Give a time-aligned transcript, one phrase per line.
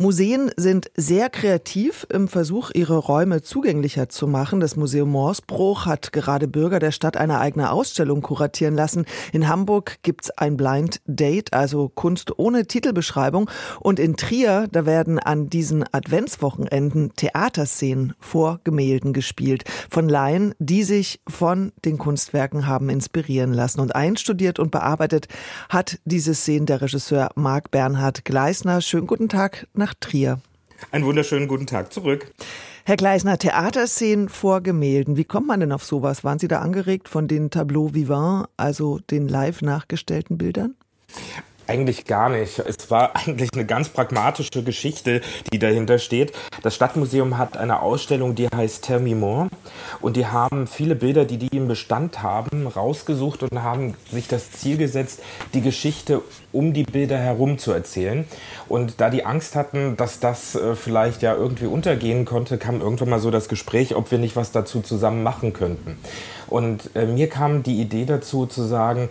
[0.00, 4.58] Museen sind sehr kreativ im Versuch, ihre Räume zugänglicher zu machen.
[4.58, 9.04] Das Museum Morsbruch hat gerade Bürger der Stadt eine eigene Ausstellung kuratieren lassen.
[9.34, 13.50] In Hamburg gibt's ein Blind Date, also Kunst ohne Titelbeschreibung.
[13.78, 19.64] Und in Trier, da werden an diesen Adventswochenenden Theaterszenen vor Gemälden gespielt.
[19.90, 23.80] Von Laien, die sich von den Kunstwerken haben inspirieren lassen.
[23.80, 25.28] Und einstudiert und bearbeitet
[25.68, 28.80] hat diese Szene der Regisseur Marc Bernhard Gleisner.
[28.80, 30.40] Schönen guten Tag nach nach Trier.
[30.92, 32.32] Einen wunderschönen guten Tag zurück.
[32.84, 35.16] Herr Gleisner, Theaterszenen vor Gemälden.
[35.16, 36.24] Wie kommt man denn auf sowas?
[36.24, 40.74] Waren Sie da angeregt von den Tableaux vivants, also den live nachgestellten Bildern?
[41.70, 42.58] Eigentlich gar nicht.
[42.58, 45.20] Es war eigentlich eine ganz pragmatische Geschichte,
[45.52, 46.32] die dahinter steht.
[46.64, 49.48] Das Stadtmuseum hat eine Ausstellung, die heißt More.
[50.00, 54.50] Und die haben viele Bilder, die die im Bestand haben, rausgesucht und haben sich das
[54.50, 55.22] Ziel gesetzt,
[55.54, 58.24] die Geschichte um die Bilder herum zu erzählen.
[58.68, 63.10] Und da die Angst hatten, dass das äh, vielleicht ja irgendwie untergehen konnte, kam irgendwann
[63.10, 65.98] mal so das Gespräch, ob wir nicht was dazu zusammen machen könnten.
[66.50, 69.08] Und äh, mir kam die Idee dazu zu sagen,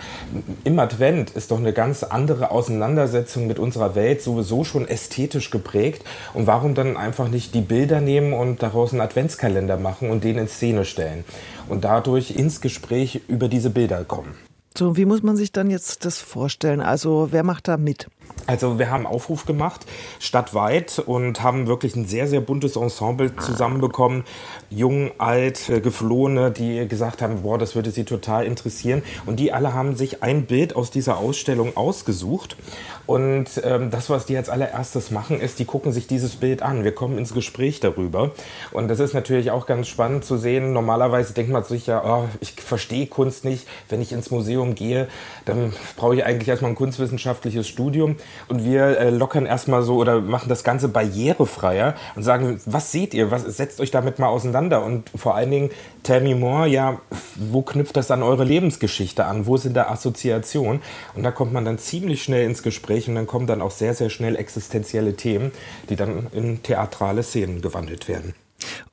[0.64, 6.04] im Advent ist doch eine ganz andere Auseinandersetzung mit unserer Welt sowieso schon ästhetisch geprägt.
[6.34, 10.38] Und warum dann einfach nicht die Bilder nehmen und daraus einen Adventskalender machen und den
[10.38, 11.24] in Szene stellen?
[11.68, 14.36] Und dadurch ins Gespräch über diese Bilder kommen.
[14.78, 16.82] So, wie muss man sich dann jetzt das vorstellen?
[16.82, 18.08] Also, wer macht da mit?
[18.50, 19.86] Also wir haben einen Aufruf gemacht,
[20.20, 24.24] stadtweit, und haben wirklich ein sehr, sehr buntes Ensemble zusammenbekommen.
[24.72, 29.04] Jung, alt, äh, Geflohene, die gesagt haben, boah, das würde sie total interessieren.
[29.28, 32.58] Und die alle haben sich ein Bild aus dieser Ausstellung ausgesucht.
[33.06, 36.84] Und ähm, das, was die als allererstes machen, ist, die gucken sich dieses Bild an.
[36.84, 38.32] Wir kommen ins Gespräch darüber.
[38.72, 40.74] Und das ist natürlich auch ganz spannend zu sehen.
[40.74, 43.68] Normalerweise denkt man sich ja, oh, ich verstehe Kunst nicht.
[43.90, 45.08] Wenn ich ins Museum gehe,
[45.46, 48.16] dann brauche ich eigentlich erstmal ein kunstwissenschaftliches Studium
[48.48, 53.14] und wir äh, lockern erstmal so oder machen das Ganze barrierefreier und sagen, was seht
[53.14, 55.70] ihr, was setzt euch damit mal auseinander und vor allen Dingen
[56.04, 57.00] tell me more, ja,
[57.36, 60.82] wo knüpft das an eure Lebensgeschichte an, wo sind da Assoziationen
[61.16, 63.94] und da kommt man dann ziemlich schnell ins Gespräch und dann kommen dann auch sehr,
[63.94, 65.52] sehr schnell existenzielle Themen,
[65.90, 68.34] die dann in theatrale Szenen gewandelt werden.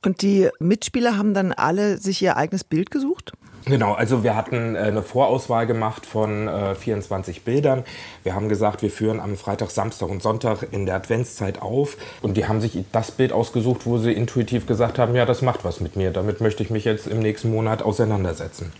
[0.05, 3.33] Und die Mitspieler haben dann alle sich ihr eigenes Bild gesucht?
[3.67, 7.83] Genau, also wir hatten äh, eine Vorauswahl gemacht von äh, 24 Bildern.
[8.23, 11.97] Wir haben gesagt, wir führen am Freitag, Samstag und Sonntag in der Adventszeit auf.
[12.21, 15.65] Und die haben sich das Bild ausgesucht, wo sie intuitiv gesagt haben, ja, das macht
[15.65, 16.11] was mit mir.
[16.11, 18.71] Damit möchte ich mich jetzt im nächsten Monat auseinandersetzen.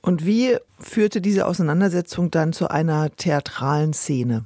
[0.00, 4.44] Und wie führte diese Auseinandersetzung dann zu einer theatralen Szene?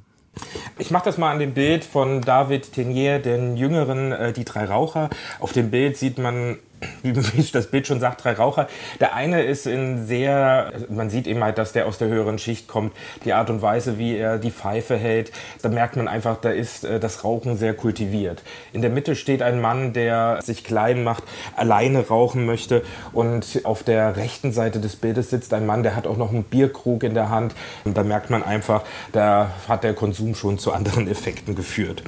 [0.79, 4.65] Ich mache das mal an dem Bild von David Tenier, den Jüngeren, äh, die drei
[4.65, 5.09] Raucher.
[5.39, 6.57] Auf dem Bild sieht man
[7.01, 8.67] wie das Bild schon sagt, drei Raucher.
[8.99, 12.67] Der eine ist in sehr, man sieht eben halt, dass der aus der höheren Schicht
[12.67, 12.93] kommt.
[13.25, 16.83] Die Art und Weise, wie er die Pfeife hält, da merkt man einfach, da ist
[16.83, 18.43] äh, das Rauchen sehr kultiviert.
[18.71, 21.23] In der Mitte steht ein Mann, der sich klein macht,
[21.55, 22.83] alleine rauchen möchte.
[23.11, 26.43] Und auf der rechten Seite des Bildes sitzt ein Mann, der hat auch noch einen
[26.43, 27.55] Bierkrug in der Hand.
[27.83, 32.03] Und da merkt man einfach, da hat der Konsum schon zu anderen Effekten geführt.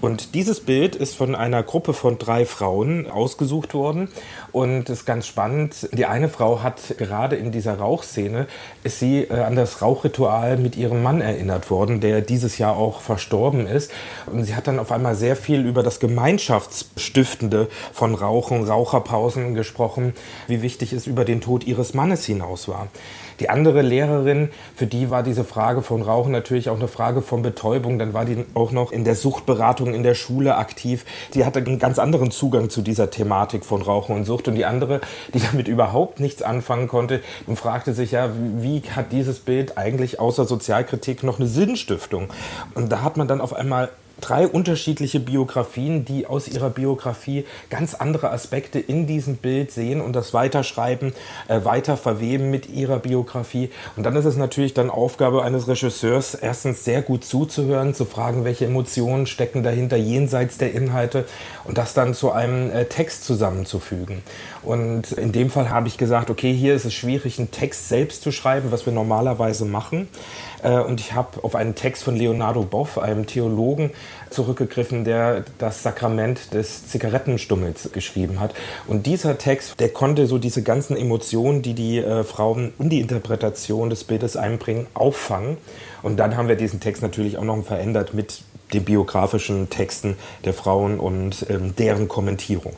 [0.00, 4.08] Und dieses Bild ist von einer Gruppe von drei Frauen ausgesucht worden.
[4.52, 5.88] Und es ist ganz spannend.
[5.92, 8.46] Die eine Frau hat gerade in dieser Rauchszene,
[8.82, 13.00] ist sie äh, an das Rauchritual mit ihrem Mann erinnert worden, der dieses Jahr auch
[13.00, 13.92] verstorben ist.
[14.26, 20.14] Und sie hat dann auf einmal sehr viel über das Gemeinschaftsstiftende von Rauchen, Raucherpausen gesprochen,
[20.48, 22.88] wie wichtig es über den Tod ihres Mannes hinaus war.
[23.40, 27.40] Die andere Lehrerin, für die war diese Frage von Rauchen natürlich auch eine Frage von
[27.40, 27.98] Betäubung.
[27.98, 31.06] Dann war die auch noch in der Suchtberatung in der Schule aktiv.
[31.32, 34.46] Die hatte einen ganz anderen Zugang zu dieser Thematik von Rauchen und Sucht.
[34.46, 35.00] Und die andere,
[35.32, 40.20] die damit überhaupt nichts anfangen konnte und fragte sich ja, wie hat dieses Bild eigentlich
[40.20, 42.28] außer Sozialkritik noch eine Sinnstiftung?
[42.74, 43.88] Und da hat man dann auf einmal
[44.20, 50.14] drei unterschiedliche Biografien, die aus ihrer Biografie ganz andere Aspekte in diesem Bild sehen und
[50.14, 51.12] das weiterschreiben,
[51.48, 53.70] äh, weiter verweben mit ihrer Biografie.
[53.96, 58.44] Und dann ist es natürlich dann Aufgabe eines Regisseurs, erstens sehr gut zuzuhören, zu fragen,
[58.44, 61.24] welche Emotionen stecken dahinter jenseits der Inhalte
[61.64, 64.22] und das dann zu einem äh, Text zusammenzufügen.
[64.62, 68.22] Und in dem Fall habe ich gesagt, okay, hier ist es schwierig, einen Text selbst
[68.22, 70.08] zu schreiben, was wir normalerweise machen.
[70.62, 73.90] Äh, und ich habe auf einen Text von Leonardo Boff, einem Theologen,
[74.28, 78.54] zurückgegriffen, der das Sakrament des Zigarettenstummels geschrieben hat.
[78.86, 83.00] Und dieser Text, der konnte so diese ganzen Emotionen, die die äh, Frauen in die
[83.00, 85.56] Interpretation des Bildes einbringen, auffangen.
[86.02, 88.42] Und dann haben wir diesen Text natürlich auch noch verändert mit
[88.72, 92.74] den biografischen Texten der Frauen und ähm, deren Kommentierung.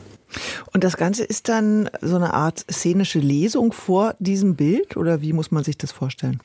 [0.73, 5.33] Und das Ganze ist dann so eine Art szenische Lesung vor diesem Bild oder wie
[5.33, 6.41] muss man sich das vorstellen?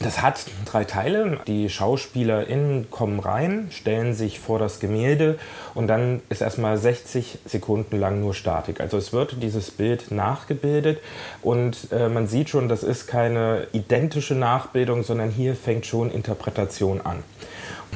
[0.00, 1.40] Das hat drei Teile.
[1.48, 5.38] Die SchauspielerInnen kommen rein, stellen sich vor das Gemälde
[5.74, 8.80] und dann ist erstmal 60 Sekunden lang nur Statik.
[8.80, 11.00] Also es wird dieses Bild nachgebildet
[11.42, 17.00] und äh, man sieht schon, das ist keine identische Nachbildung, sondern hier fängt schon Interpretation
[17.00, 17.24] an.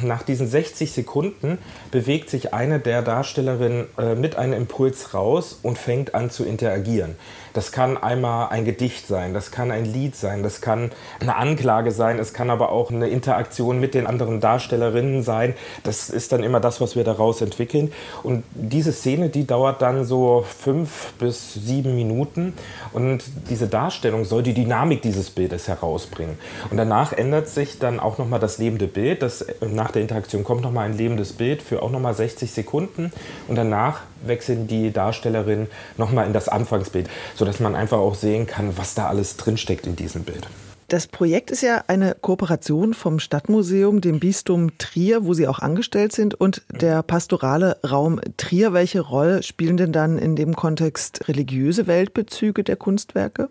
[0.00, 1.58] Nach diesen 60 Sekunden
[1.90, 7.16] bewegt sich eine der Darstellerinnen äh, mit einem Impuls raus und fängt an zu interagieren.
[7.52, 10.90] Das kann einmal ein Gedicht sein, das kann ein Lied sein, das kann
[11.20, 15.54] eine Anklage sein, es kann aber auch eine Interaktion mit den anderen Darstellerinnen sein.
[15.82, 17.92] Das ist dann immer das, was wir daraus entwickeln.
[18.22, 22.54] Und diese Szene, die dauert dann so fünf bis sieben Minuten
[22.92, 26.38] und diese Darstellung soll die Dynamik dieses Bildes herausbringen.
[26.70, 29.22] Und danach ändert sich dann auch nochmal das lebende Bild.
[29.22, 29.44] Das,
[29.82, 33.12] nach der Interaktion kommt nochmal ein lebendes Bild für auch nochmal 60 Sekunden
[33.48, 38.76] und danach wechseln die Darstellerinnen nochmal in das Anfangsbild, sodass man einfach auch sehen kann,
[38.78, 40.46] was da alles drinsteckt in diesem Bild.
[40.92, 46.12] Das Projekt ist ja eine Kooperation vom Stadtmuseum, dem Bistum Trier, wo Sie auch angestellt
[46.12, 48.74] sind, und der pastorale Raum Trier.
[48.74, 53.48] Welche Rolle spielen denn dann in dem Kontext religiöse Weltbezüge der Kunstwerke?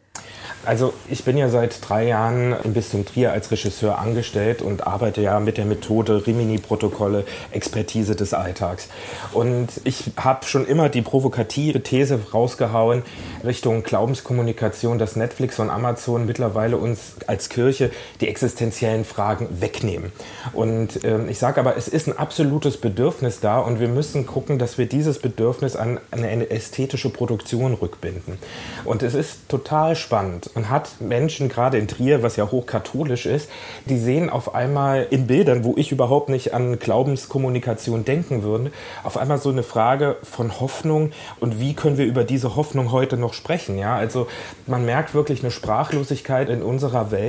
[0.68, 5.22] Also ich bin ja seit drei Jahren im Bistum Trier als Regisseur angestellt und arbeite
[5.22, 8.88] ja mit der Methode Rimini-Protokolle, Expertise des Alltags.
[9.34, 13.02] Und ich habe schon immer die provokative These rausgehauen
[13.44, 20.12] Richtung Glaubenskommunikation, dass Netflix und Amazon mittlerweile uns als Kirche die existenziellen Fragen wegnehmen.
[20.52, 24.60] Und äh, ich sage aber, es ist ein absolutes Bedürfnis da und wir müssen gucken,
[24.60, 28.38] dass wir dieses Bedürfnis an eine ästhetische Produktion rückbinden.
[28.84, 33.50] Und es ist total spannend und hat Menschen, gerade in Trier, was ja hochkatholisch ist,
[33.86, 38.72] die sehen auf einmal in Bildern, wo ich überhaupt nicht an Glaubenskommunikation denken würde,
[39.04, 43.16] auf einmal so eine Frage von Hoffnung und wie können wir über diese Hoffnung heute
[43.16, 43.78] noch sprechen.
[43.78, 43.96] Ja?
[43.96, 44.28] Also
[44.68, 47.21] man merkt wirklich eine Sprachlosigkeit in unserer Welt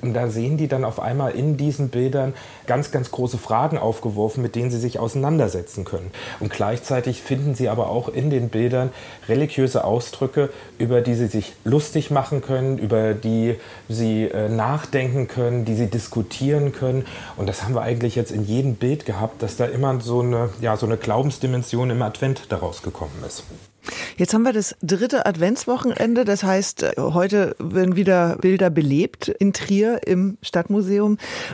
[0.00, 2.34] und da sehen die dann auf einmal in diesen Bildern
[2.66, 6.10] ganz, ganz große Fragen aufgeworfen, mit denen sie sich auseinandersetzen können.
[6.38, 8.90] Und gleichzeitig finden sie aber auch in den Bildern
[9.28, 13.56] religiöse Ausdrücke, über die sie sich lustig machen können, über die
[13.88, 17.06] sie äh, nachdenken können, die sie diskutieren können.
[17.36, 20.50] Und das haben wir eigentlich jetzt in jedem Bild gehabt, dass da immer so eine,
[20.60, 23.44] ja, so eine Glaubensdimension im Advent daraus gekommen ist.
[24.16, 26.24] Jetzt haben wir das dritte Adventswochenende.
[26.24, 31.12] Das heißt, äh, heute werden wieder Bilder belebt in Trier im Stadtmuseum.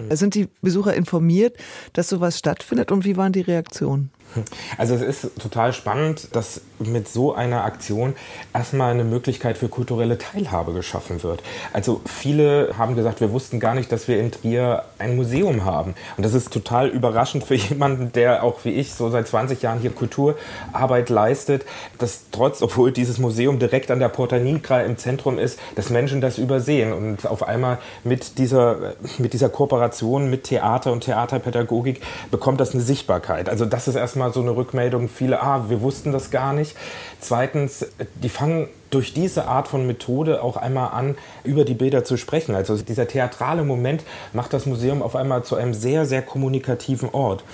[0.09, 0.17] Mhm.
[0.17, 1.57] Sind die Besucher informiert,
[1.93, 4.11] dass sowas stattfindet und wie waren die Reaktionen?
[4.79, 8.15] Also es ist total spannend, dass mit so einer Aktion
[8.53, 11.43] erstmal eine Möglichkeit für kulturelle Teilhabe geschaffen wird.
[11.73, 15.95] Also viele haben gesagt, wir wussten gar nicht, dass wir in Trier ein Museum haben.
[16.17, 19.81] Und das ist total überraschend für jemanden, der auch wie ich so seit 20 Jahren
[19.81, 21.65] hier Kulturarbeit leistet,
[21.99, 26.21] dass trotz, obwohl dieses Museum direkt an der Porta Nigra im Zentrum ist, dass Menschen
[26.21, 32.61] das übersehen und auf einmal mit dieser, mit dieser Kooperation mit Theater und Theaterpädagogik bekommt
[32.61, 33.49] das eine Sichtbarkeit.
[33.49, 36.75] Also das ist erstmal erstmal so eine Rückmeldung, viele, ah, wir wussten das gar nicht.
[37.21, 37.87] Zweitens,
[38.23, 42.55] die fangen durch diese Art von Methode auch einmal an, über die Bilder zu sprechen.
[42.55, 47.45] Also dieser theatrale Moment macht das Museum auf einmal zu einem sehr, sehr kommunikativen Ort.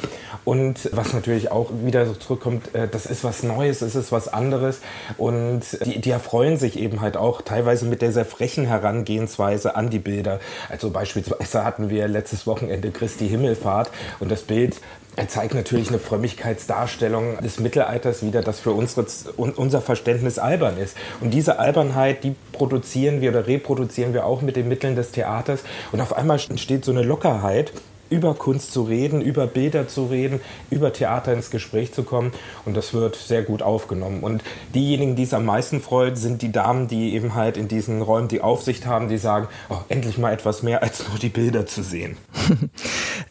[0.44, 4.28] Und was natürlich auch wieder so zurückkommt, äh, das ist was Neues, es ist was
[4.28, 4.80] anderes.
[5.16, 10.00] Und die, die erfreuen sich eben halt auch teilweise mit dieser frechen Herangehensweise an die
[10.00, 10.38] Bilder.
[10.68, 14.76] Also beispielsweise hatten wir letztes Wochenende Christi Himmelfahrt und das Bild
[15.14, 20.96] er zeigt natürlich eine Frömmigkeitsdarstellung des Mittelalters wieder, das für unsere, unser Verständnis albern ist.
[21.20, 25.64] Und diese Albernheit, die produzieren wir oder reproduzieren wir auch mit den Mitteln des Theaters.
[25.92, 27.72] Und auf einmal entsteht so eine Lockerheit,
[28.12, 30.40] über Kunst zu reden, über Bilder zu reden,
[30.70, 32.32] über Theater ins Gespräch zu kommen.
[32.66, 34.22] Und das wird sehr gut aufgenommen.
[34.22, 38.02] Und diejenigen, die es am meisten freut, sind die Damen, die eben halt in diesen
[38.02, 41.64] Räumen die Aufsicht haben, die sagen, oh, endlich mal etwas mehr als nur die Bilder
[41.66, 42.18] zu sehen.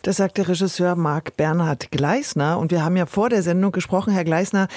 [0.03, 2.57] Das sagt der Regisseur Marc Bernhard Gleisner.
[2.57, 4.67] Und wir haben ja vor der Sendung gesprochen, Herr Gleisner,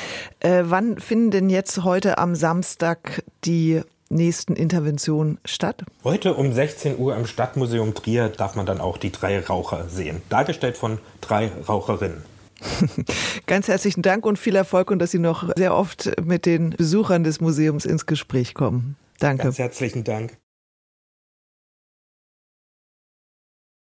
[0.40, 5.84] äh, wann finden denn jetzt heute am Samstag die nächsten Intervention statt?
[6.04, 10.22] Heute um 16 Uhr im Stadtmuseum Trier darf man dann auch die drei Raucher sehen.
[10.28, 12.22] Dargestellt von drei Raucherinnen.
[13.46, 17.24] Ganz herzlichen Dank und viel Erfolg und dass Sie noch sehr oft mit den Besuchern
[17.24, 18.96] des Museums ins Gespräch kommen.
[19.18, 19.44] Danke.
[19.44, 20.36] Ganz herzlichen Dank.